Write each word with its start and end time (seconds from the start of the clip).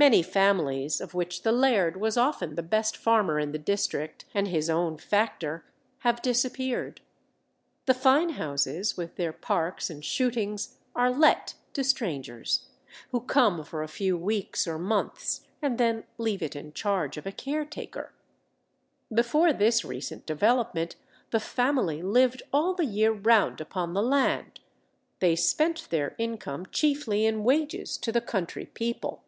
Many 0.00 0.22
families, 0.22 1.00
of 1.00 1.12
which 1.12 1.42
the 1.42 1.50
laird 1.50 1.96
was 1.96 2.16
often 2.16 2.54
the 2.54 2.62
best 2.62 2.96
farmer 2.96 3.40
in 3.40 3.50
the 3.50 3.58
district 3.58 4.26
and 4.32 4.46
his 4.46 4.70
own 4.70 4.96
factor, 4.96 5.64
have 6.02 6.22
disappeared. 6.22 7.00
The 7.86 7.94
fine 7.94 8.28
houses, 8.34 8.96
with 8.96 9.16
their 9.16 9.32
parks 9.32 9.90
and 9.90 10.04
shootings, 10.04 10.78
are 10.94 11.10
let 11.10 11.54
to 11.72 11.82
strangers, 11.82 12.68
who 13.10 13.20
come 13.22 13.64
for 13.64 13.82
a 13.82 13.88
few 13.88 14.16
weeks 14.16 14.68
or 14.68 14.78
months, 14.78 15.40
and 15.60 15.78
then 15.78 16.04
leave 16.16 16.42
it 16.42 16.54
in 16.54 16.72
charge 16.72 17.16
of 17.16 17.26
a 17.26 17.32
caretaker. 17.32 18.12
Before 19.12 19.52
this 19.52 19.84
recent 19.84 20.26
development, 20.26 20.94
the 21.30 21.40
"family" 21.40 22.02
lived 22.02 22.44
all 22.52 22.72
the 22.72 22.86
year 22.86 23.10
round 23.10 23.60
upon 23.60 23.94
the 23.94 24.02
land; 24.04 24.60
they 25.18 25.34
spent 25.34 25.88
their 25.90 26.14
income 26.18 26.66
chiefly 26.66 27.26
in 27.26 27.42
wages 27.42 27.96
to 27.98 28.12
the 28.12 28.20
country 28.20 28.64
people. 28.66 29.24